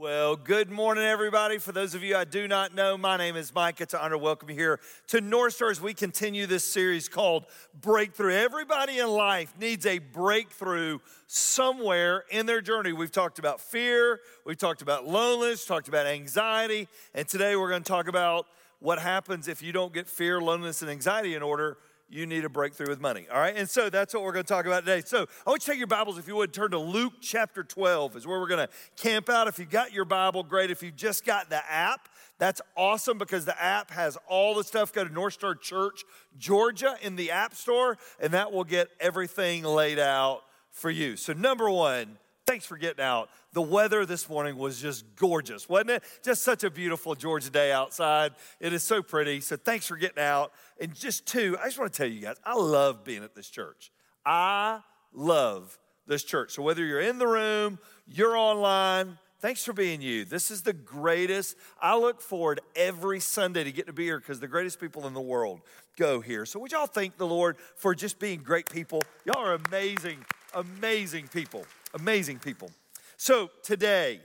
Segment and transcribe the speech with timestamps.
[0.00, 1.58] Well, good morning, everybody.
[1.58, 3.82] For those of you I do not know, my name is Mike.
[3.82, 7.06] It's an honor to welcome you here to North Star as we continue this series
[7.06, 7.44] called
[7.78, 8.34] Breakthrough.
[8.34, 12.94] Everybody in life needs a breakthrough somewhere in their journey.
[12.94, 17.82] We've talked about fear, we've talked about loneliness, talked about anxiety, and today we're going
[17.82, 18.46] to talk about
[18.78, 21.76] what happens if you don't get fear, loneliness, and anxiety in order
[22.10, 23.26] you need a breakthrough with money.
[23.32, 23.56] All right.
[23.56, 25.02] And so that's what we're going to talk about today.
[25.06, 27.62] So I want you to take your Bibles, if you would, turn to Luke chapter
[27.62, 29.46] 12, is where we're going to camp out.
[29.46, 30.70] If you got your Bible, great.
[30.70, 32.08] If you just got the app,
[32.38, 34.92] that's awesome because the app has all the stuff.
[34.92, 36.04] Go to North Star Church,
[36.36, 41.16] Georgia, in the App Store, and that will get everything laid out for you.
[41.16, 42.18] So, number one,
[42.50, 43.30] thanks for getting out.
[43.52, 46.02] The weather this morning was just gorgeous, wasn't it?
[46.24, 48.32] Just such a beautiful Georgia day outside.
[48.58, 49.40] It is so pretty.
[49.40, 50.50] So thanks for getting out.
[50.80, 53.48] And just two, I just want to tell you guys, I love being at this
[53.48, 53.92] church.
[54.26, 54.80] I
[55.14, 55.78] love
[56.08, 56.50] this church.
[56.50, 57.78] So whether you're in the room,
[58.08, 60.24] you're online, thanks for being you.
[60.24, 61.56] This is the greatest.
[61.80, 65.14] I look forward every Sunday to get to be here because the greatest people in
[65.14, 65.60] the world
[65.96, 66.44] go here.
[66.44, 69.02] So would y'all thank the Lord for just being great people?
[69.24, 71.64] Y'all are amazing, amazing people.
[71.94, 72.70] Amazing people.
[73.16, 74.20] So today,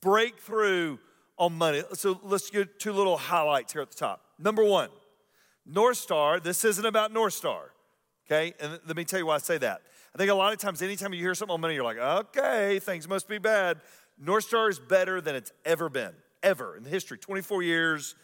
[0.00, 0.98] breakthrough
[1.36, 1.82] on money.
[1.94, 4.22] So let's get two little highlights here at the top.
[4.38, 4.88] Number one,
[5.66, 6.40] North Star.
[6.40, 7.72] This isn't about North Star.
[8.26, 9.82] Okay, and let me tell you why I say that.
[10.14, 12.78] I think a lot of times, anytime you hear something on money, you're like, okay,
[12.78, 13.80] things must be bad.
[14.18, 17.18] North Star is better than it's ever been, ever in history.
[17.18, 18.14] 24 years,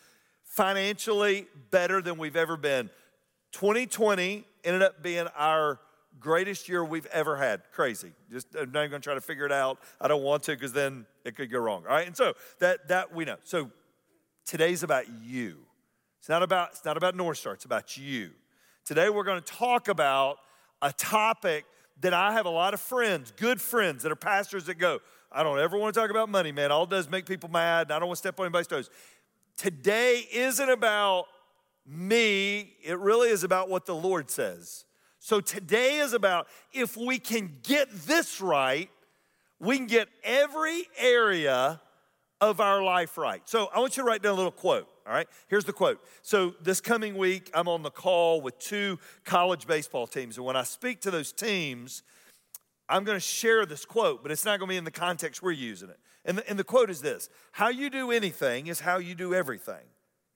[0.44, 2.90] financially better than we've ever been.
[3.52, 5.80] 2020 ended up being our
[6.20, 7.62] greatest year we've ever had.
[7.72, 8.12] Crazy.
[8.30, 9.78] Just I'm not even gonna try to figure it out.
[10.00, 11.84] I don't want to because then it could go wrong.
[11.84, 12.06] All right.
[12.06, 13.36] And so that that we know.
[13.44, 13.70] So
[14.44, 15.58] today's about you.
[16.19, 18.30] It's not about it's not about North Star, it's about you.
[18.84, 20.39] Today we're to talk about
[20.80, 21.64] a topic
[22.00, 25.42] that I have a lot of friends, good friends that are pastors that go, I
[25.42, 26.70] don't ever want to talk about money, man.
[26.72, 27.91] All it does make people mad.
[27.91, 28.89] I don't want to step on anybody's toes.
[29.56, 31.27] Today isn't about
[31.84, 34.85] me, it really is about what the Lord says.
[35.28, 38.89] So today is about if we can get this right,
[39.61, 41.83] we can get every area
[42.40, 43.42] of our life right.
[43.44, 44.88] So I want you to write down a little quote.
[45.06, 46.02] All right, here's the quote.
[46.22, 50.38] So, this coming week, I'm on the call with two college baseball teams.
[50.38, 52.02] And when I speak to those teams,
[52.88, 55.42] I'm going to share this quote, but it's not going to be in the context
[55.42, 55.98] we're using it.
[56.24, 59.34] And the, and the quote is this How you do anything is how you do
[59.34, 59.84] everything,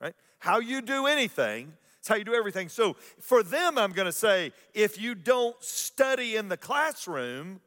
[0.02, 0.14] right?
[0.38, 2.68] How you do anything it's how you do everything.
[2.68, 7.60] So for them, I'm going to say if you don't study in the classroom,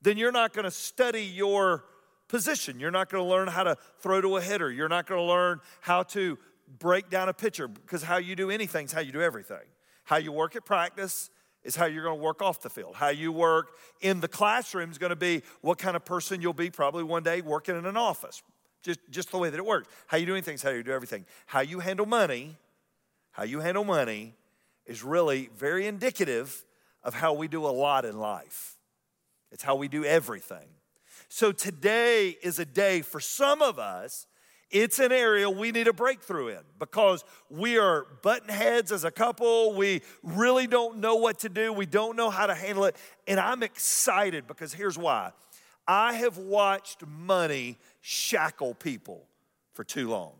[0.00, 1.84] then you're not going to study your
[2.26, 2.80] position.
[2.80, 4.72] You're not going to learn how to throw to a hitter.
[4.72, 6.38] You're not going to learn how to
[6.78, 9.66] break down a pitcher because how you do anything is how you do everything.
[10.04, 11.28] How you work at practice
[11.62, 12.94] is how you're going to work off the field.
[12.94, 16.54] How you work in the classroom is going to be what kind of person you'll
[16.54, 18.42] be probably one day working in an office.
[18.82, 19.88] Just, just the way that it works.
[20.06, 21.26] How you do anything is how you do everything.
[21.44, 22.56] How you handle money
[23.32, 24.34] how you handle money
[24.86, 26.64] is really very indicative
[27.02, 28.76] of how we do a lot in life.
[29.50, 30.68] It's how we do everything.
[31.28, 34.26] So today is a day for some of us,
[34.70, 39.10] it's an area we need a breakthrough in because we are button heads as a
[39.10, 39.74] couple.
[39.74, 41.72] We really don't know what to do.
[41.74, 42.96] We don't know how to handle it.
[43.28, 45.32] And I'm excited because here's why
[45.86, 49.26] I have watched money shackle people
[49.74, 50.32] for too long.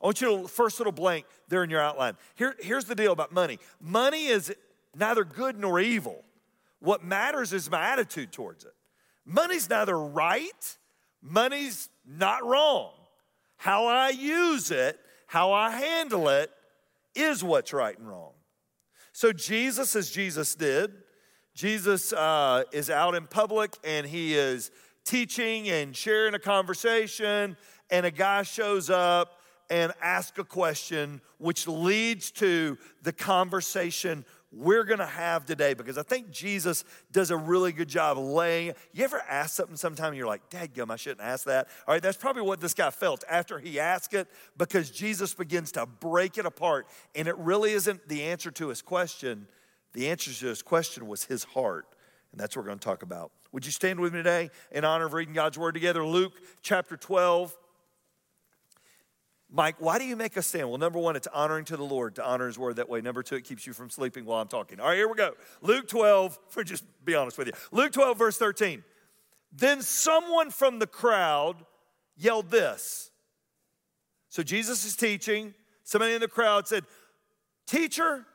[0.00, 2.16] I want you to, first little blank there in your outline.
[2.36, 4.54] Here, here's the deal about money money is
[4.94, 6.24] neither good nor evil.
[6.80, 8.74] What matters is my attitude towards it.
[9.24, 10.78] Money's neither right,
[11.20, 12.92] money's not wrong.
[13.56, 16.50] How I use it, how I handle it,
[17.14, 18.32] is what's right and wrong.
[19.12, 20.92] So, Jesus, as Jesus did,
[21.54, 24.70] Jesus uh, is out in public and he is
[25.04, 27.56] teaching and sharing a conversation,
[27.90, 29.37] and a guy shows up
[29.70, 36.02] and ask a question, which leads to the conversation we're gonna have today because I
[36.02, 38.72] think Jesus does a really good job laying.
[38.92, 41.68] You ever ask something sometime and you're like, Dadgum, I shouldn't ask that?
[41.86, 44.26] All right, that's probably what this guy felt after he asked it
[44.56, 46.88] because Jesus begins to break it apart.
[47.14, 49.46] And it really isn't the answer to his question,
[49.92, 51.86] the answer to his question was his heart.
[52.32, 53.32] And that's what we're gonna talk about.
[53.52, 56.04] Would you stand with me today in honor of reading God's word together?
[56.04, 57.54] Luke chapter 12.
[59.50, 60.68] Mike, why do you make us stand?
[60.68, 63.00] Well, number one, it's honoring to the Lord to honor his word that way.
[63.00, 64.78] Number two, it keeps you from sleeping while I'm talking.
[64.78, 65.32] All right, here we go.
[65.62, 67.54] Luke 12, for just be honest with you.
[67.72, 68.84] Luke 12, verse 13.
[69.52, 71.56] Then someone from the crowd
[72.16, 73.10] yelled this.
[74.28, 75.54] So Jesus is teaching.
[75.84, 76.84] Somebody in the crowd said,
[77.66, 78.26] Teacher,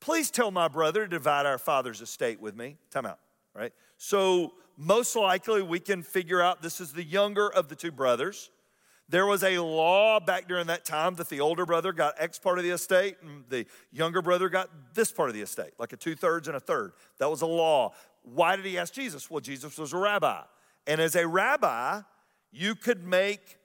[0.00, 2.76] please tell my brother to divide our father's estate with me.
[2.90, 3.18] Time out,
[3.54, 3.72] right?
[3.96, 4.52] So
[4.82, 8.50] Most likely, we can figure out this is the younger of the two brothers.
[9.10, 12.58] There was a law back during that time that the older brother got X part
[12.58, 15.96] of the estate and the younger brother got this part of the estate, like a
[15.96, 16.92] two thirds and a third.
[17.18, 17.92] That was a law.
[18.22, 19.28] Why did he ask Jesus?
[19.28, 20.42] Well, Jesus was a rabbi.
[20.86, 22.02] And as a rabbi,
[22.52, 23.58] you could make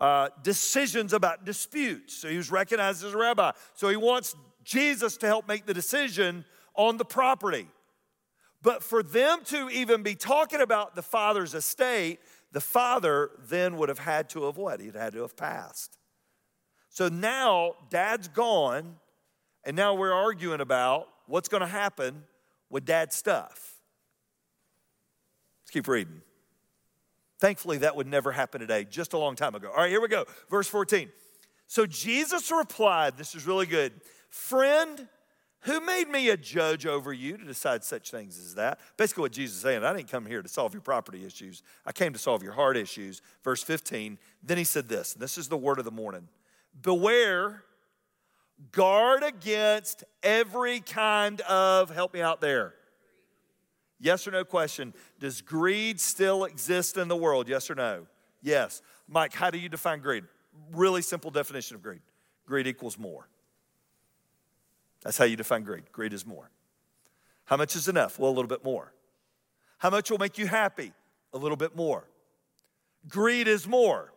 [0.00, 2.14] uh, decisions about disputes.
[2.14, 3.50] So he was recognized as a rabbi.
[3.74, 6.44] So he wants Jesus to help make the decision
[6.76, 7.66] on the property.
[8.62, 12.20] But for them to even be talking about the father's estate,
[12.54, 14.78] the father then would have had to have what?
[14.78, 15.98] He'd had to have passed.
[16.88, 18.94] So now dad's gone,
[19.64, 22.22] and now we're arguing about what's going to happen
[22.70, 23.80] with dad's stuff.
[25.62, 26.22] Let's keep reading.
[27.40, 29.70] Thankfully, that would never happen today, just a long time ago.
[29.70, 30.24] All right, here we go.
[30.48, 31.10] Verse 14.
[31.66, 33.92] So Jesus replied, This is really good.
[34.30, 35.08] Friend,
[35.64, 38.78] who made me a judge over you to decide such things as that?
[38.96, 41.62] Basically, what Jesus is saying, I didn't come here to solve your property issues.
[41.84, 43.22] I came to solve your heart issues.
[43.42, 44.18] Verse 15.
[44.42, 46.28] Then he said this, this is the word of the morning
[46.82, 47.64] Beware,
[48.72, 52.74] guard against every kind of, help me out there
[54.04, 54.92] Yes or no question.
[55.18, 57.48] Does greed still exist in the world?
[57.48, 58.06] Yes or no?
[58.42, 58.82] Yes.
[59.08, 60.24] Mike, how do you define greed?
[60.72, 62.00] Really simple definition of greed
[62.46, 63.26] greed equals more.
[65.04, 65.92] That's how you define greed.
[65.92, 66.50] Greed is more.
[67.44, 68.18] How much is enough?
[68.18, 68.92] Well, a little bit more.
[69.78, 70.92] How much will make you happy?
[71.34, 72.08] A little bit more.
[73.06, 74.12] Greed is more.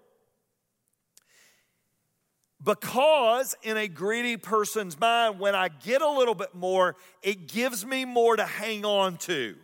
[2.64, 7.86] Because in a greedy person's mind, when I get a little bit more, it gives
[7.86, 9.56] me more to hang on to.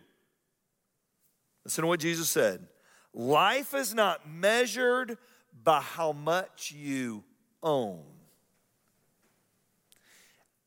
[1.64, 2.66] Listen to what Jesus said.
[3.14, 5.16] Life is not measured
[5.62, 7.24] by how much you
[7.62, 8.02] own.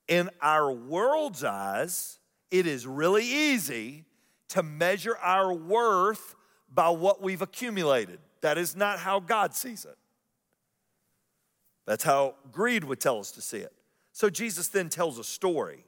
[0.08, 2.20] In our world's eyes,
[2.50, 4.06] it is really easy
[4.50, 6.36] to measure our worth
[6.74, 8.20] by what we've accumulated.
[8.42, 9.98] That is not how God sees it.
[11.86, 13.74] That's how greed would tell us to see it.
[14.12, 15.86] So Jesus then tells a story.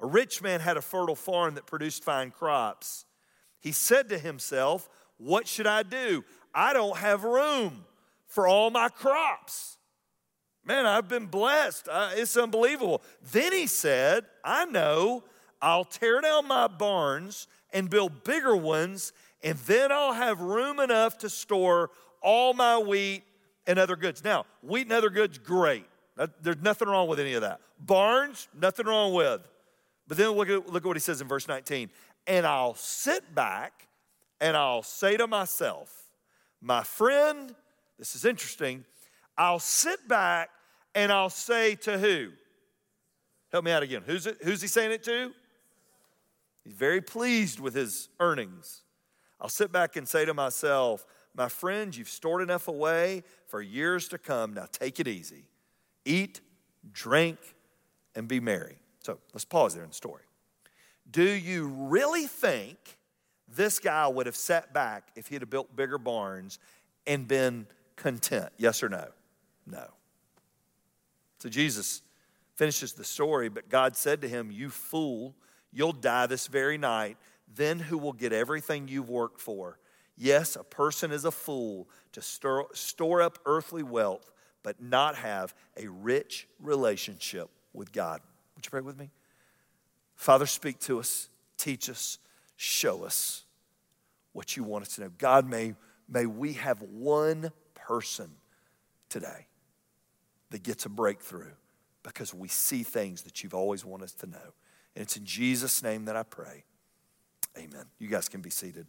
[0.00, 3.04] A rich man had a fertile farm that produced fine crops.
[3.60, 4.88] He said to himself,
[5.18, 6.24] What should I do?
[6.54, 7.84] I don't have room
[8.26, 9.73] for all my crops.
[10.64, 11.88] Man, I've been blessed.
[12.16, 13.02] it's unbelievable.
[13.32, 15.24] Then he said, I know,
[15.60, 19.12] I'll tear down my barns and build bigger ones,
[19.42, 21.90] and then I'll have room enough to store
[22.22, 23.24] all my wheat
[23.66, 24.24] and other goods.
[24.24, 25.84] Now, wheat and other goods, great.
[26.40, 27.60] There's nothing wrong with any of that.
[27.78, 29.46] Barns, nothing wrong with.
[30.06, 31.90] But then look at, look at what he says in verse 19
[32.26, 33.86] and I'll sit back
[34.40, 36.08] and I'll say to myself,
[36.60, 37.54] my friend,
[37.98, 38.84] this is interesting.
[39.36, 40.50] I'll sit back
[40.94, 42.30] and I'll say to who?
[43.50, 44.02] Help me out again.
[44.04, 45.32] Who's, it, who's he saying it to?
[46.64, 48.82] He's very pleased with his earnings.
[49.40, 51.04] I'll sit back and say to myself,
[51.36, 54.54] my friend, you've stored enough away for years to come.
[54.54, 55.48] Now take it easy.
[56.04, 56.40] Eat,
[56.92, 57.38] drink,
[58.14, 58.76] and be merry.
[59.00, 60.22] So let's pause there in the story.
[61.10, 62.78] Do you really think
[63.48, 66.58] this guy would have sat back if he'd have built bigger barns
[67.06, 67.66] and been
[67.96, 68.50] content?
[68.56, 69.08] Yes or no?
[69.66, 69.86] No.
[71.38, 72.02] So Jesus
[72.56, 75.34] finishes the story, but God said to him, You fool,
[75.72, 77.16] you'll die this very night.
[77.54, 79.78] Then who will get everything you've worked for?
[80.16, 84.30] Yes, a person is a fool to store, store up earthly wealth,
[84.62, 88.20] but not have a rich relationship with God.
[88.56, 89.10] Would you pray with me?
[90.14, 92.18] Father, speak to us, teach us,
[92.56, 93.44] show us
[94.32, 95.10] what you want us to know.
[95.18, 95.74] God, may,
[96.08, 98.30] may we have one person
[99.08, 99.46] today
[100.54, 101.50] that gets a breakthrough
[102.04, 104.54] because we see things that you've always wanted us to know.
[104.94, 106.62] And it's in Jesus' name that I pray.
[107.58, 107.86] Amen.
[107.98, 108.86] You guys can be seated.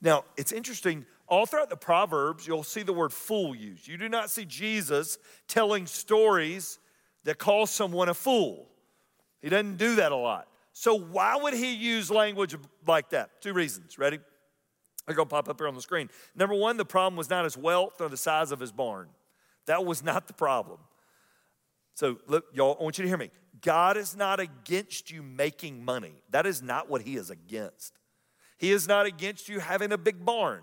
[0.00, 3.86] Now, it's interesting, all throughout the Proverbs, you'll see the word fool used.
[3.86, 6.78] You do not see Jesus telling stories
[7.24, 8.66] that call someone a fool.
[9.42, 10.48] He doesn't do that a lot.
[10.72, 13.42] So, why would he use language like that?
[13.42, 13.98] Two reasons.
[13.98, 14.20] Ready?
[15.04, 16.08] They're going to pop up here on the screen.
[16.34, 19.08] Number one, the problem was not his wealth or the size of his barn.
[19.66, 20.78] That was not the problem.
[21.94, 23.30] So, look, y'all, I want you to hear me.
[23.62, 26.12] God is not against you making money.
[26.30, 27.94] That is not what he is against.
[28.58, 30.62] He is not against you having a big barn.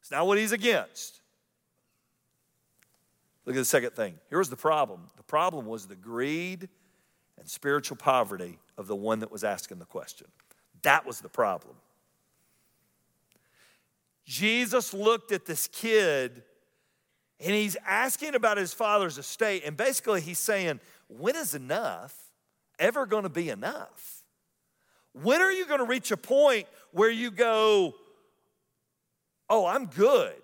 [0.00, 1.20] It's not what he's against.
[3.44, 4.14] Look at the second thing.
[4.28, 6.68] Here was the problem the problem was the greed
[7.38, 10.28] and spiritual poverty of the one that was asking the question.
[10.82, 11.74] That was the problem.
[14.24, 16.42] Jesus looked at this kid
[17.42, 19.62] and he's asking about his father's estate.
[19.66, 22.16] And basically, he's saying, When is enough
[22.78, 24.22] ever going to be enough?
[25.12, 27.94] When are you going to reach a point where you go,
[29.50, 30.34] Oh, I'm good?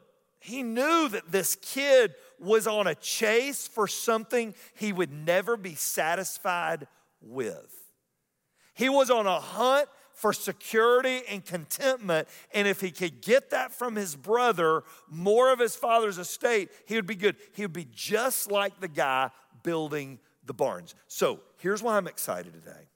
[0.40, 5.74] He knew that this kid was on a chase for something he would never be
[5.74, 6.86] satisfied
[7.20, 7.74] with.
[8.74, 9.88] He was on a hunt
[10.18, 12.26] for security and contentment.
[12.52, 16.96] And if he could get that from his brother, more of his father's estate, he
[16.96, 17.36] would be good.
[17.54, 19.30] He would be just like the guy
[19.62, 20.96] building the barns.
[21.06, 22.88] So here's why I'm excited today.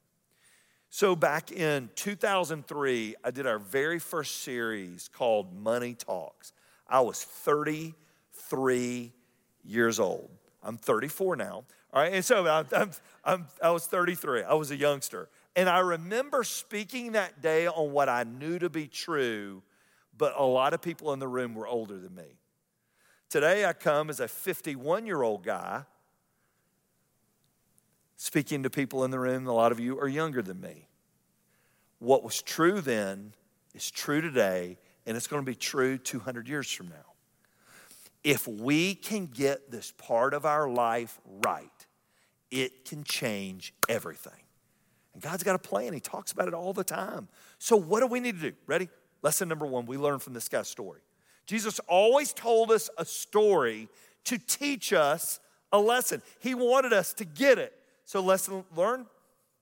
[0.95, 6.52] So, back in 2003, I did our very first series called Money Talks.
[6.87, 9.12] I was 33
[9.64, 10.29] years old.
[10.62, 11.64] I'm 34 now.
[11.95, 12.91] All right, and so I'm, I'm,
[13.25, 14.43] I'm, i was 33.
[14.43, 15.31] I was a youngster.
[15.54, 19.62] And I remember speaking that day on what I knew to be true,
[20.16, 22.38] but a lot of people in the room were older than me.
[23.28, 25.85] Today, I come as a 51 year old guy
[28.16, 29.47] speaking to people in the room.
[29.47, 30.87] A lot of you are younger than me.
[31.99, 33.32] What was true then
[33.75, 37.14] is true today, and it's going to be true 200 years from now.
[38.23, 41.87] If we can get this part of our life right,
[42.50, 44.41] it can change everything.
[45.14, 45.92] And God's got a plan.
[45.92, 47.28] He talks about it all the time.
[47.59, 48.57] So, what do we need to do?
[48.66, 48.88] Ready?
[49.23, 51.00] Lesson number one we learn from this guy's story.
[51.47, 53.88] Jesus always told us a story
[54.25, 55.40] to teach us
[55.73, 56.23] a lesson.
[56.38, 57.73] He wanted us to get it.
[58.04, 59.07] So, lesson learn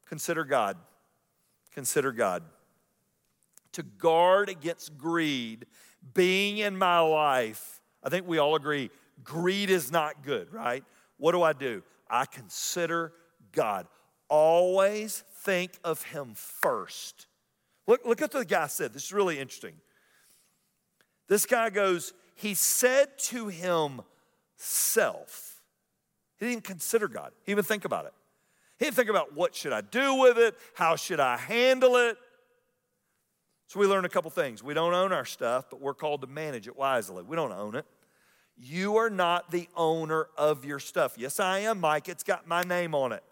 [0.06, 0.76] consider God.
[1.72, 2.42] Consider God.
[3.72, 5.66] To guard against greed
[6.14, 8.90] being in my life, I think we all agree
[9.22, 10.84] greed is not good, right?
[11.18, 11.82] What do I do?
[12.08, 13.12] I consider
[13.52, 13.86] God.
[14.28, 17.26] Always think of Him first.
[17.86, 18.92] Look, look at what the guy said.
[18.92, 19.74] This is really interesting.
[21.28, 24.02] This guy goes, He said to himself,
[26.38, 28.12] He didn't consider God, he didn't think about it.
[28.78, 30.56] He didn't think about what should I do with it?
[30.74, 32.16] How should I handle it?
[33.66, 34.64] So we learn a couple things.
[34.64, 37.22] We don't own our stuff, but we're called to manage it wisely.
[37.22, 37.84] We don't own it.
[38.56, 41.16] You are not the owner of your stuff.
[41.18, 42.08] Yes, I am, Mike.
[42.08, 43.22] It's got my name on it.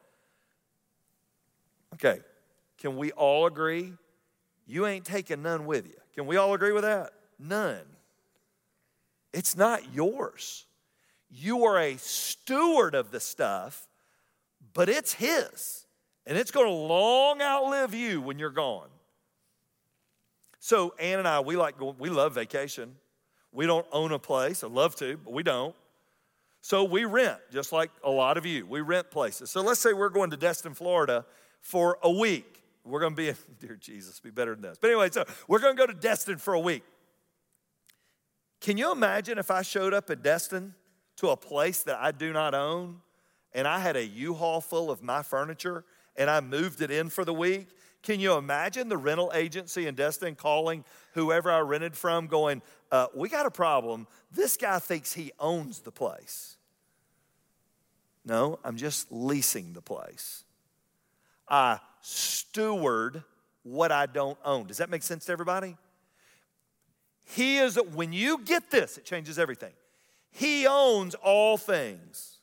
[1.95, 2.21] Okay,
[2.79, 3.93] can we all agree?
[4.67, 5.97] You ain't taking none with you.
[6.15, 7.13] Can we all agree with that?
[7.39, 7.85] None.
[9.33, 10.67] It's not yours.
[11.31, 13.87] You are a steward of the stuff,
[14.75, 15.87] but it's His.
[16.27, 18.89] And it's going to long outlive you when you're gone.
[20.61, 22.97] So, Ann and I, we like we love vacation.
[23.53, 24.63] We don't own a place.
[24.63, 25.75] I'd love to, but we don't.
[26.61, 28.67] So we rent, just like a lot of you.
[28.67, 29.51] We rent places.
[29.51, 31.25] So let's say we're going to Destin, Florida
[31.61, 32.63] for a week.
[32.85, 34.79] We're going to be, in, dear Jesus, be better than this.
[34.81, 36.83] But anyway, so we're going to go to Destin for a week.
[38.61, 40.75] Can you imagine if I showed up at Destin
[41.17, 43.01] to a place that I do not own
[43.53, 45.85] and I had a U-Haul full of my furniture
[46.17, 47.69] and I moved it in for the week,
[48.03, 50.85] can you imagine the rental agency in Destin calling
[51.15, 54.07] whoever I rented from, going, uh, We got a problem.
[54.31, 56.57] This guy thinks he owns the place.
[58.25, 60.45] No, I'm just leasing the place.
[61.51, 63.23] I steward
[63.63, 64.67] what I don't own.
[64.67, 65.77] Does that make sense to everybody?
[67.25, 69.73] He is, when you get this, it changes everything.
[70.31, 72.39] He owns all things.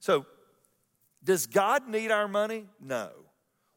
[0.00, 0.26] So,
[1.22, 2.66] does God need our money?
[2.80, 3.10] No.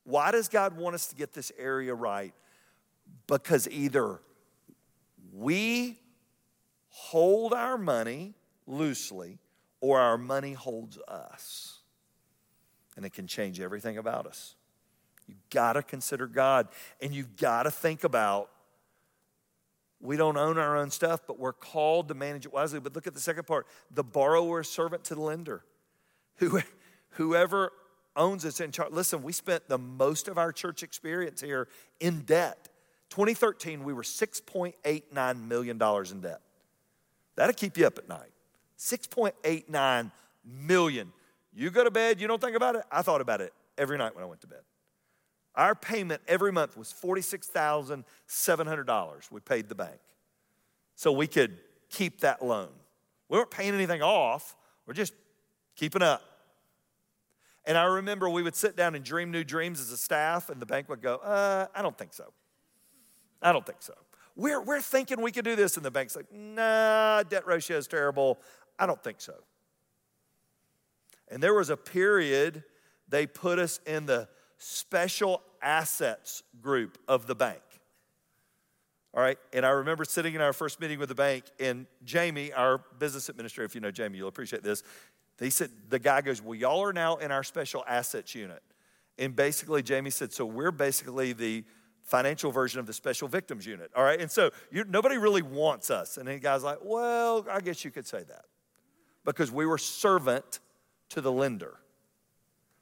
[0.03, 2.33] Why does God want us to get this area right?
[3.27, 4.21] Because either
[5.33, 5.99] we
[6.89, 8.33] hold our money
[8.65, 9.39] loosely
[9.79, 11.80] or our money holds us.
[12.95, 14.55] And it can change everything about us.
[15.27, 16.67] You gotta consider God
[17.01, 18.49] and you gotta think about
[20.01, 22.79] we don't own our own stuff, but we're called to manage it wisely.
[22.79, 25.63] But look at the second part the borrower servant to the lender.
[26.37, 26.61] Who,
[27.11, 27.71] whoever
[28.15, 28.91] owns us in charge.
[28.91, 31.67] Listen, we spent the most of our church experience here
[31.99, 32.69] in debt.
[33.09, 36.41] 2013, we were $6.89 million in debt.
[37.35, 38.31] That'll keep you up at night.
[38.77, 40.11] 6.89
[40.45, 41.13] million.
[41.53, 42.83] You go to bed, you don't think about it?
[42.91, 44.61] I thought about it every night when I went to bed.
[45.55, 49.99] Our payment every month was $46,700 we paid the bank.
[50.95, 52.69] So we could keep that loan.
[53.27, 54.55] We weren't paying anything off,
[54.85, 55.13] we're just
[55.75, 56.23] keeping up.
[57.65, 60.59] And I remember we would sit down and dream new dreams as a staff, and
[60.59, 62.33] the bank would go, uh, I don't think so.
[63.41, 63.93] I don't think so.
[64.35, 67.87] We're, we're thinking we could do this, and the bank's like, nah, debt ratio is
[67.87, 68.39] terrible.
[68.79, 69.35] I don't think so.
[71.31, 72.63] And there was a period
[73.07, 77.61] they put us in the special assets group of the bank.
[79.13, 82.53] All right, and I remember sitting in our first meeting with the bank, and Jamie,
[82.53, 84.83] our business administrator, if you know Jamie, you'll appreciate this.
[85.39, 88.61] He said, the guy goes, Well, y'all are now in our special assets unit.
[89.17, 91.63] And basically, Jamie said, so we're basically the
[92.03, 93.91] financial version of the special victims unit.
[93.95, 94.19] All right.
[94.19, 96.17] And so you, nobody really wants us.
[96.17, 98.45] And the guy's like, well, I guess you could say that
[99.23, 100.59] because we were servant
[101.11, 101.77] to the lender.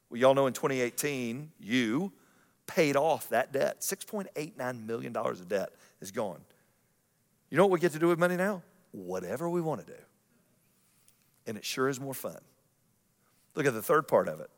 [0.08, 2.12] Well, y'all know in 2018, you
[2.66, 3.80] paid off that debt.
[3.80, 5.70] $6.89 million of debt
[6.00, 6.40] is gone.
[7.50, 8.62] You know what we get to do with money now?
[8.92, 9.98] Whatever we want to do.
[11.46, 12.38] And it sure is more fun.
[13.54, 14.50] Look at the third part of it.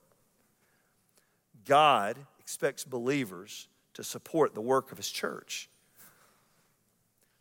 [1.65, 5.71] God expects believers to support the work of his church.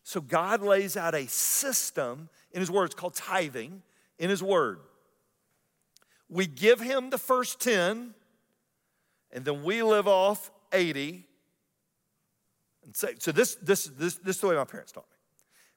[0.04, 2.86] So God lays out a system in his word.
[2.86, 3.82] It's called tithing
[4.20, 4.80] in his word.
[6.32, 8.14] We give him the first 10,
[9.32, 11.28] and then we live off 80.
[12.86, 15.18] And say, so this, this, this, this is the way my parents taught me.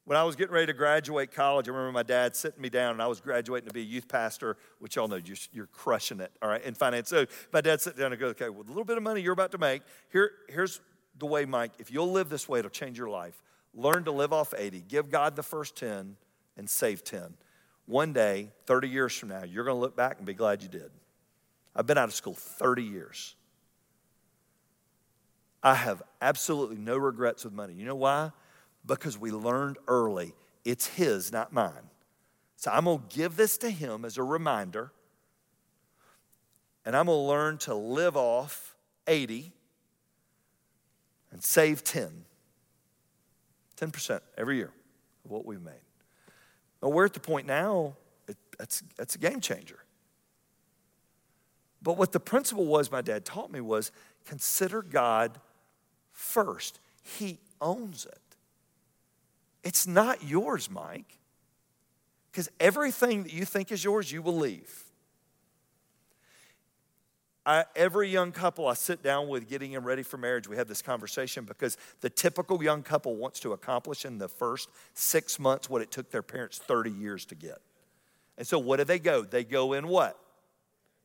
[0.05, 2.93] When I was getting ready to graduate college, I remember my dad sitting me down,
[2.93, 6.21] and I was graduating to be a youth pastor, which y'all know you're, you're crushing
[6.21, 7.09] it, all right, in finance.
[7.09, 9.33] So my dad sat down and goes, okay, with a little bit of money you're
[9.33, 9.83] about to make,
[10.13, 10.81] here, here's
[11.19, 13.43] the way, Mike, if you'll live this way, it'll change your life.
[13.75, 16.15] Learn to live off 80, give God the first 10,
[16.57, 17.35] and save 10
[17.87, 20.69] one day, 30 years from now, you're going to look back and be glad you
[20.69, 20.91] did.
[21.77, 23.35] I've been out of school 30 years.
[25.63, 27.75] I have absolutely no regrets with money.
[27.75, 28.33] You know why?
[28.87, 31.91] Because we learned early it's His, not mine.
[32.57, 34.93] So I'm going to give this to Him as a reminder,
[36.85, 38.75] and I'm going to learn to live off
[39.07, 39.53] 80
[41.31, 42.25] and save 10.
[43.77, 44.73] 10% every year
[45.25, 45.84] of what we've made.
[46.89, 47.97] We're at the point now,
[48.29, 49.79] it, that's, that's a game changer.
[51.83, 53.93] But what the principle was my dad taught me was
[54.25, 55.39] consider God
[56.13, 56.81] first.
[57.03, 58.19] He owns it.
[59.63, 61.19] It's not yours, Mike,
[62.31, 64.84] because everything that you think is yours, you will leave.
[67.47, 70.67] I, every young couple I sit down with getting them ready for marriage, we have
[70.67, 75.69] this conversation because the typical young couple wants to accomplish in the first six months
[75.69, 77.59] what it took their parents 30 years to get.
[78.39, 79.23] And so, what do they go?
[79.23, 80.19] They go in what?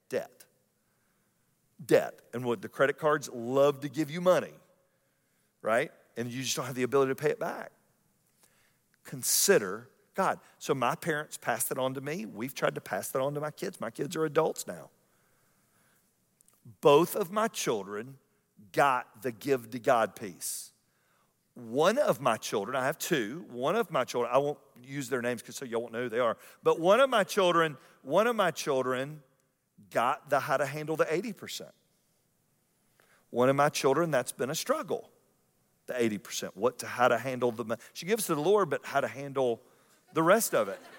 [0.08, 0.46] Debt.
[1.86, 2.20] Debt.
[2.34, 4.54] And what the credit cards love to give you money,
[5.62, 5.92] right?
[6.16, 7.72] And you just don't have the ability to pay it back.
[9.04, 10.40] Consider God.
[10.58, 12.26] So, my parents passed it on to me.
[12.26, 13.82] We've tried to pass that on to my kids.
[13.82, 14.90] My kids are adults now
[16.82, 18.18] both of my children
[18.72, 20.72] got the give to God piece.
[21.56, 25.22] One of my children, I have two, one of my children, I won't use their
[25.22, 28.28] names because so y'all won't know who they are, but one of my children, one
[28.28, 29.22] of my children
[29.92, 31.64] got the how to handle the 80%.
[33.32, 35.10] One of my children, that's been a struggle,
[35.88, 36.52] the 80%.
[36.56, 39.62] What to how to handle the she gives to the Lord, but how to handle
[40.14, 40.80] the rest of it.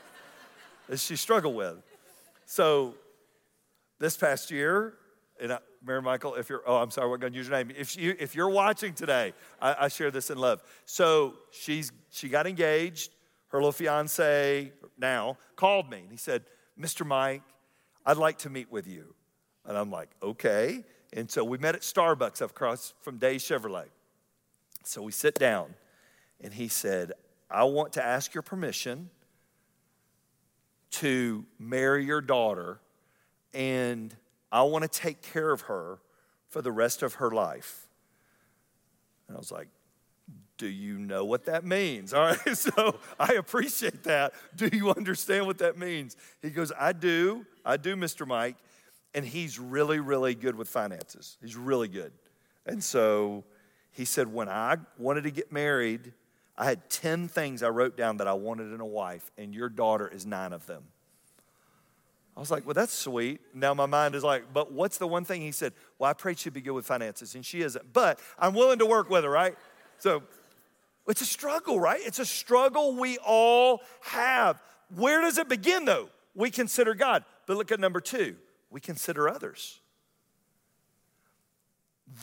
[0.89, 1.77] That she struggled with.
[2.47, 2.97] So
[4.01, 4.95] this past year,
[5.41, 7.75] and I, Mary Michael, if you're, oh, I'm sorry, we're going to use your name.
[7.77, 10.63] If, you, if you're watching today, I, I share this in love.
[10.85, 13.13] So she's, she got engaged.
[13.49, 16.45] Her little fiance now called me and he said,
[16.79, 17.05] Mr.
[17.05, 17.43] Mike,
[18.07, 19.15] I'd like to meet with you.
[19.65, 20.85] And I'm like, okay.
[21.13, 23.87] And so we met at Starbucks across from Day Chevrolet.
[24.85, 25.75] So we sit down
[26.41, 27.13] and he said,
[27.51, 29.11] I want to ask your permission
[30.93, 32.81] to marry your daughter
[33.53, 34.15] and
[34.53, 35.99] I want to take care of her
[36.49, 37.89] for the rest of her life.
[39.29, 39.69] And I was like,
[40.59, 42.13] do you know what that means?
[42.15, 44.35] All right, so I appreciate that.
[44.57, 46.17] Do you understand what that means?
[46.43, 47.47] He goes, I do.
[47.65, 48.27] I do, Mr.
[48.27, 48.57] Mike.
[49.15, 51.37] And he's really, really good with finances.
[51.41, 52.13] He's really good.
[52.67, 53.45] And so
[53.91, 56.13] he said, when I wanted to get married,
[56.57, 59.69] I had 10 things I wrote down that I wanted in a wife, and your
[59.69, 60.85] daughter is nine of them.
[62.37, 63.41] I was like, well, that's sweet.
[63.55, 65.73] Now my mind is like, but what's the one thing he said?
[65.99, 67.93] Well, I pray she'd be good with finances, and she isn't.
[67.93, 69.57] But I'm willing to work with her, right?
[69.99, 70.23] So
[71.07, 72.01] it's a struggle, right?
[72.03, 74.63] It's a struggle we all have.
[74.95, 76.09] Where does it begin, though?
[76.35, 77.25] We consider God.
[77.47, 78.37] But look at number two
[78.71, 79.81] we consider others.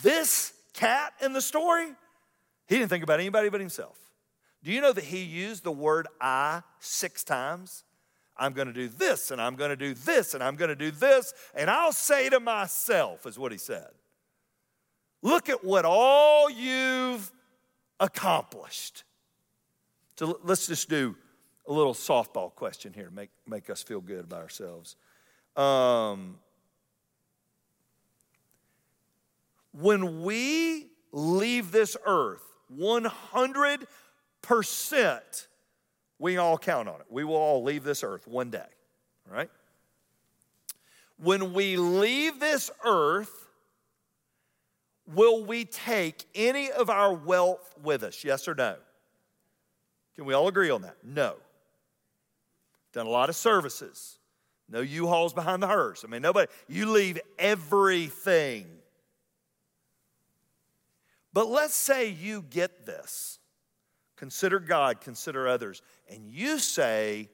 [0.01, 1.87] This cat in the story,
[2.67, 3.97] he didn't think about anybody but himself.
[4.63, 7.83] Do you know that he used the word I six times?
[8.39, 10.75] I'm going to do this, and I'm going to do this, and I'm going to
[10.75, 13.89] do this, and I'll say to myself, is what he said.
[15.21, 17.31] Look at what all you've
[17.99, 19.03] accomplished.
[20.17, 21.15] So let's just do
[21.67, 24.95] a little softball question here, make, make us feel good about ourselves.
[25.55, 26.37] Um,
[29.73, 32.43] when we leave this earth,
[32.75, 33.87] 100%
[36.19, 37.05] we all count on it.
[37.09, 38.65] We will all leave this earth one day,
[39.29, 39.49] right?
[41.17, 43.47] When we leave this earth,
[45.07, 48.23] will we take any of our wealth with us?
[48.23, 48.75] Yes or no?
[50.15, 50.97] Can we all agree on that?
[51.03, 51.35] No.
[52.93, 54.17] Done a lot of services.
[54.69, 56.03] No U-Hauls behind the hearse.
[56.03, 58.65] I mean, nobody, you leave everything.
[61.31, 63.39] But let's say you get this.
[64.17, 65.81] Consider God, consider others.
[66.09, 67.29] And you say,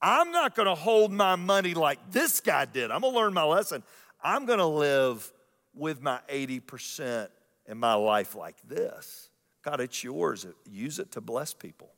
[0.00, 2.90] I'm not going to hold my money like this guy did.
[2.90, 3.82] I'm going to learn my lesson.
[4.22, 5.30] I'm going to live
[5.74, 7.28] with my 80%
[7.66, 9.30] in my life like this.
[9.62, 10.46] God, it's yours.
[10.70, 11.90] Use it to bless people.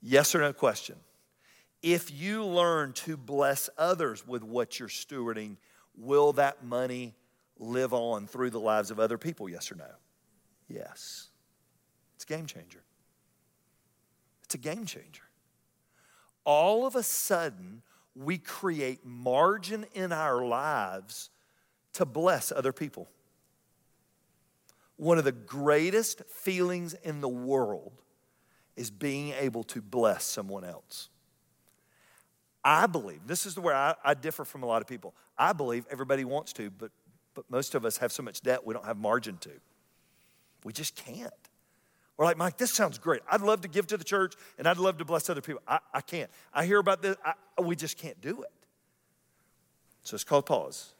[0.00, 0.96] Yes or no question.
[1.82, 5.56] If you learn to bless others with what you're stewarding,
[5.96, 7.14] will that money
[7.58, 9.48] live on through the lives of other people?
[9.48, 9.86] Yes or no?
[10.72, 11.28] Yes.
[12.14, 12.82] It's a game changer.
[14.44, 15.22] It's a game changer.
[16.44, 17.82] All of a sudden,
[18.14, 21.30] we create margin in our lives
[21.94, 23.08] to bless other people.
[24.96, 27.92] One of the greatest feelings in the world
[28.76, 31.08] is being able to bless someone else.
[32.64, 35.14] I believe, this is where I, I differ from a lot of people.
[35.36, 36.92] I believe everybody wants to, but,
[37.34, 39.50] but most of us have so much debt we don't have margin to.
[40.64, 41.32] We just can't.
[42.16, 43.22] We're like, Mike, this sounds great.
[43.30, 45.62] I'd love to give to the church and I'd love to bless other people.
[45.66, 46.30] I, I can't.
[46.52, 48.52] I hear about this, I, we just can't do it.
[50.02, 50.94] So it's called pause.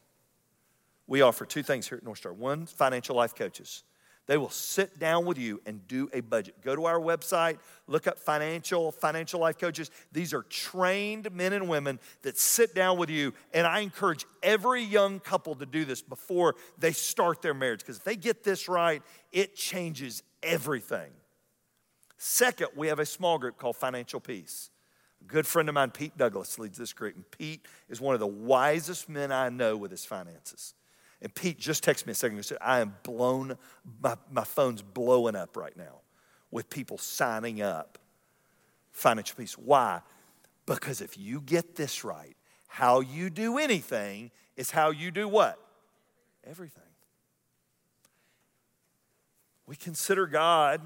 [1.06, 3.84] We offer two things here at North Star one, financial life coaches.
[4.26, 6.62] They will sit down with you and do a budget.
[6.62, 7.58] Go to our website,
[7.88, 9.90] look up financial, financial life coaches.
[10.12, 13.32] These are trained men and women that sit down with you.
[13.52, 17.80] And I encourage every young couple to do this before they start their marriage.
[17.80, 21.10] Because if they get this right, it changes everything.
[22.16, 24.70] Second, we have a small group called Financial Peace.
[25.20, 27.16] A good friend of mine, Pete Douglas, leads this group.
[27.16, 30.74] And Pete is one of the wisest men I know with his finances.
[31.22, 33.56] And Pete just texted me a second ago and said, I am blown,
[34.02, 36.00] my, my phone's blowing up right now
[36.50, 37.98] with people signing up
[38.90, 39.56] financial peace.
[39.56, 40.00] Why?
[40.66, 45.58] Because if you get this right, how you do anything is how you do what?
[46.44, 46.82] Everything.
[49.66, 50.80] We consider God,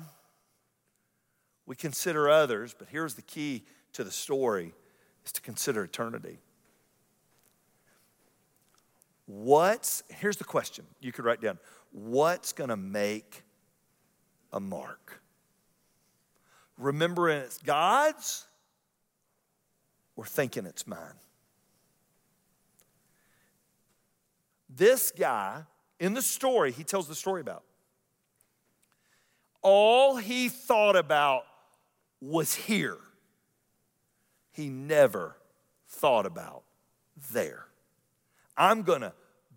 [1.64, 4.74] we consider others, but here's the key to the story
[5.24, 6.38] is to consider eternity.
[9.26, 11.58] What's, here's the question you could write down
[11.92, 13.42] what's going to make
[14.52, 15.20] a mark?
[16.78, 18.46] Remembering it's God's
[20.14, 20.98] or thinking it's mine?
[24.68, 25.62] This guy,
[25.98, 27.62] in the story, he tells the story about,
[29.62, 31.44] all he thought about
[32.20, 32.98] was here.
[34.52, 35.36] He never
[35.88, 36.62] thought about
[37.32, 37.66] there.
[38.56, 39.12] I'm going to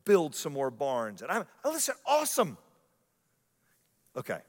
[0.05, 1.21] build some more barns.
[1.21, 2.57] And I'm, oh, listen, awesome.
[4.15, 4.39] Okay.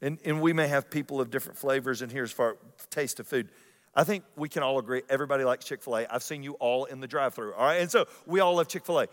[0.00, 3.20] And, and we may have people of different flavors in here as far as taste
[3.20, 3.50] of food.
[3.94, 6.06] I think we can all agree everybody likes Chick fil A.
[6.10, 7.80] I've seen you all in the drive through, all right?
[7.80, 9.08] And so we all love Chick fil A.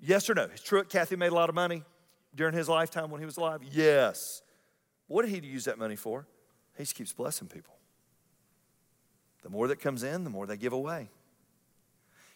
[0.00, 0.44] Yes or no?
[0.44, 1.84] It's Truett Cathy made a lot of money
[2.34, 3.60] during his lifetime when he was alive?
[3.70, 4.42] Yes.
[5.06, 6.26] What did he use that money for?
[6.76, 7.74] He just keeps blessing people.
[9.42, 11.10] The more that comes in, the more they give away.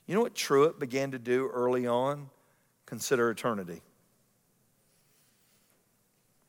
[0.07, 2.31] You know what Truett began to do early on?
[2.87, 3.83] Consider eternity.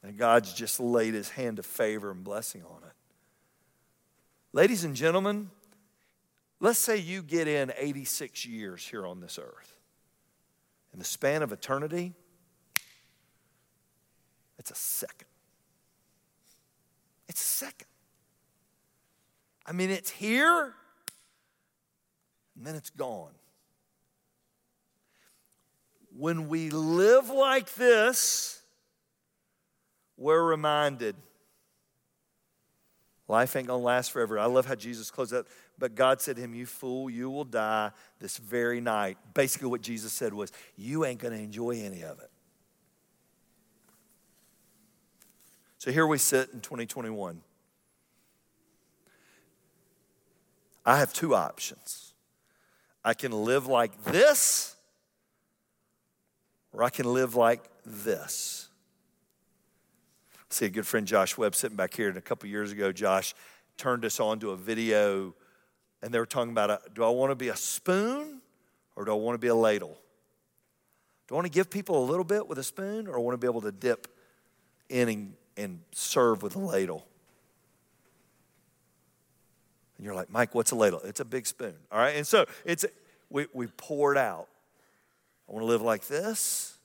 [0.04, 2.93] And God's just laid his hand of favor and blessing on it.
[4.54, 5.50] Ladies and gentlemen,
[6.60, 9.78] let's say you get in 86 years here on this earth.
[10.93, 12.13] In the span of eternity,
[14.58, 15.28] it's a second.
[17.28, 17.88] It's a second.
[19.65, 20.74] I mean, it's here,
[22.56, 23.34] and then it's gone.
[26.17, 28.60] When we live like this,
[30.17, 31.15] we're reminded
[33.27, 34.39] life ain't gonna last forever.
[34.39, 35.45] I love how Jesus closed that.
[35.77, 39.19] But God said to him, You fool, you will die this very night.
[39.36, 42.32] Basically, what Jesus said was, You ain't gonna enjoy any of it.
[45.77, 47.41] So here we sit in 2021.
[50.84, 52.15] I have two options.
[53.06, 54.77] I can live like this
[56.78, 58.70] or I can live like this.
[60.36, 62.92] I see a good friend Josh Webb sitting back here, and a couple years ago,
[62.92, 63.34] Josh
[63.78, 65.34] turned us on to a video,
[66.04, 68.42] and they were talking about uh, do I want to be a spoon
[68.96, 69.98] or do I want to be a ladle?
[71.28, 73.34] Do I want to give people a little bit with a spoon or I want
[73.34, 74.08] to be able to dip
[74.88, 77.08] in and, and serve with a ladle?
[79.98, 81.02] And you're like, Mike, what's a ladle?
[81.04, 81.74] It's a big spoon.
[81.92, 82.16] All right.
[82.16, 82.86] And so it's
[83.32, 84.48] we, we pour it out.
[85.47, 86.77] I want to live like this,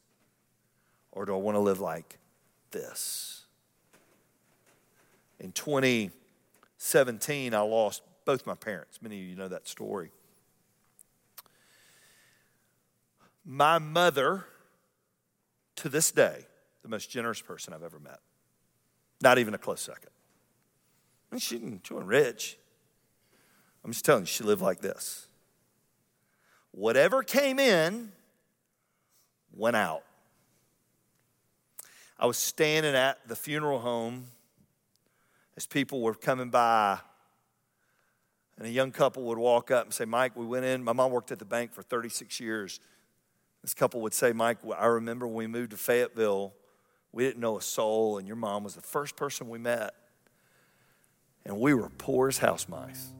[1.10, 2.18] or do I want to live like
[2.70, 3.42] this?
[5.40, 9.00] In 2017, I lost both my parents.
[9.02, 10.12] Many of you know that story.
[13.44, 14.44] My mother,
[15.76, 16.46] to this day,
[16.82, 18.20] the most generous person I've ever met.
[19.20, 20.10] Not even a close second.
[21.38, 22.58] She, she wasn't rich.
[23.84, 25.26] I'm just telling you, she lived like this.
[26.70, 28.12] Whatever came in,
[29.54, 30.02] went out.
[32.18, 34.26] I was standing at the funeral home
[35.56, 36.98] as people were coming by,
[38.56, 40.84] and a young couple would walk up and say, Mike, we went in.
[40.84, 42.80] My mom worked at the bank for 36 years.
[43.62, 46.52] This couple would say, Mike, I remember when we moved to Fayetteville,
[47.12, 49.94] we didn't know a soul, and your mom was the first person we met.
[51.44, 53.12] And we were poor as house mice.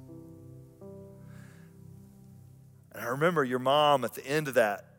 [2.93, 4.92] And I remember your mom at the end of that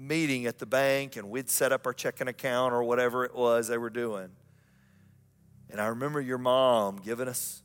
[0.00, 3.68] meeting at the bank, and we'd set up our checking account or whatever it was
[3.68, 4.30] they were doing.
[5.68, 7.62] And I remember your mom giving us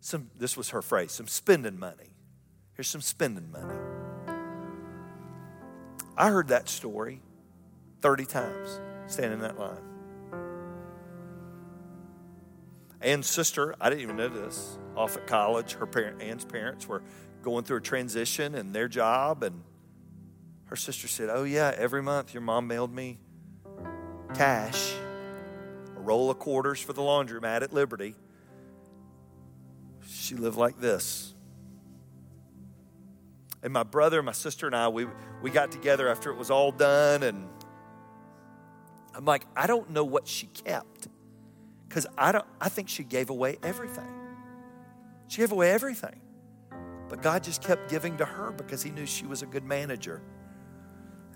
[0.00, 2.14] some, this was her phrase, some spending money.
[2.74, 3.74] Here's some spending money.
[6.16, 7.22] I heard that story
[8.02, 9.80] 30 times standing in that line.
[13.00, 17.02] Ann's sister, I didn't even know this, off at college, her parent, Ann's parents were
[17.42, 19.62] going through a transition in their job, and
[20.70, 23.18] her sister said, Oh, yeah, every month your mom mailed me
[24.34, 24.94] cash,
[25.96, 28.14] a roll of quarters for the laundromat at Liberty.
[30.08, 31.34] She lived like this.
[33.62, 35.06] And my brother, my sister, and I, we,
[35.42, 37.48] we got together after it was all done, and
[39.12, 41.08] I'm like, I don't know what she kept.
[41.88, 44.08] Because I don't I think she gave away everything.
[45.26, 46.20] She gave away everything.
[47.08, 50.22] But God just kept giving to her because he knew she was a good manager.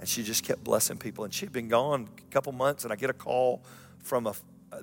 [0.05, 1.25] And she just kept blessing people.
[1.25, 3.63] And she'd been gone a couple months, and I get a call
[4.03, 4.35] from a,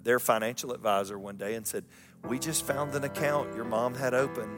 [0.01, 1.85] their financial advisor one day and said,
[2.27, 4.49] We just found an account your mom had open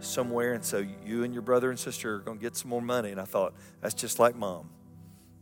[0.00, 2.82] somewhere, and so you and your brother and sister are going to get some more
[2.82, 3.10] money.
[3.10, 4.68] And I thought, That's just like mom,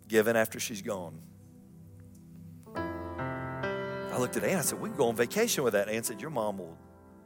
[0.06, 1.18] giving after she's gone.
[2.76, 4.60] I looked at Ann.
[4.60, 5.88] I said, We can go on vacation with that.
[5.88, 6.78] Ann said, Your mom will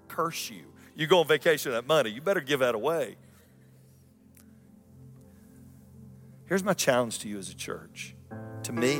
[0.08, 0.64] curse you.
[0.96, 2.08] You go on vacation with that money.
[2.08, 3.16] You better give that away.
[6.48, 8.14] Here's my challenge to you as a church.
[8.62, 8.98] To me,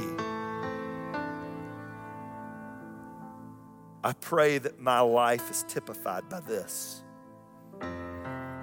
[4.04, 7.02] I pray that my life is typified by this.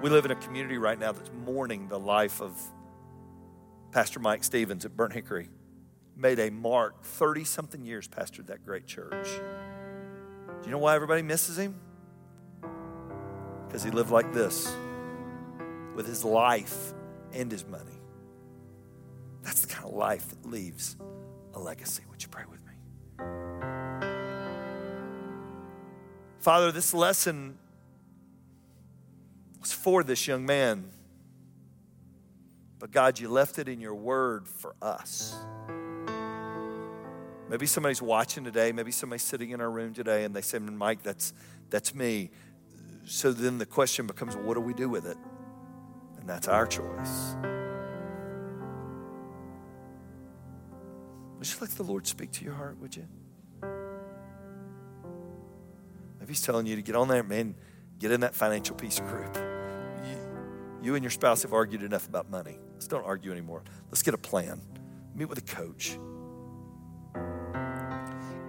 [0.03, 2.61] We live in a community right now that's mourning the life of
[3.91, 5.49] Pastor Mike Stevens at Burnt Hickory
[6.15, 9.27] made a mark 30 something years pastored that great church.
[10.61, 11.79] Do you know why everybody misses him?
[13.67, 14.71] Because he lived like this
[15.95, 16.93] with his life
[17.33, 17.99] and his money.
[19.45, 20.97] That's the kind of life that leaves
[21.53, 22.03] a legacy.
[22.09, 22.73] Would you pray with me?
[26.39, 27.57] Father, this lesson
[29.61, 30.89] was for this young man.
[32.79, 35.35] But God, you left it in your word for us.
[37.49, 41.03] Maybe somebody's watching today, maybe somebody's sitting in our room today and they say, Mike,
[41.03, 41.33] that's,
[41.69, 42.31] that's me.
[43.05, 45.17] So then the question becomes, what do we do with it?
[46.19, 47.35] And that's our choice.
[51.53, 53.05] You let the Lord speak to your heart, would you?
[56.19, 57.55] Maybe He's telling you to get on there, man,
[57.99, 59.35] get in that financial peace group.
[59.35, 60.17] You,
[60.81, 62.57] you and your spouse have argued enough about money.
[62.73, 63.63] Let's don't argue anymore.
[63.89, 64.61] Let's get a plan.
[65.15, 65.97] Meet with a coach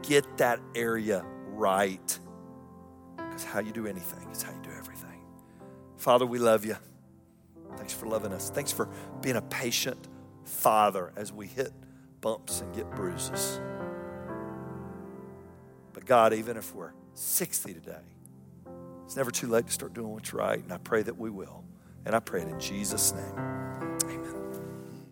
[0.06, 2.18] get that area right.
[3.16, 5.20] Because how you do anything is how you do everything.
[5.96, 6.76] Father, we love you.
[7.76, 8.50] Thanks for loving us.
[8.50, 8.88] Thanks for
[9.20, 10.08] being a patient
[10.44, 11.72] father as we hit
[12.20, 13.60] bumps and get bruises.
[15.92, 18.04] But God, even if we're 60 today,
[19.04, 20.62] it's never too late to start doing what's right.
[20.62, 21.64] And I pray that we will.
[22.04, 23.75] And I pray it in Jesus' name.